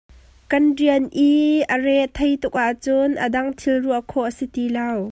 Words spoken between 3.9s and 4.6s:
khawh a si